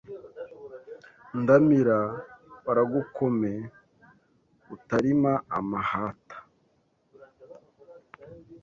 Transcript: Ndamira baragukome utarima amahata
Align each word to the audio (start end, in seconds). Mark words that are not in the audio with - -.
Ndamira 1.39 1.99
baragukome 2.65 3.53
utarima 4.75 5.33
amahata 5.57 6.37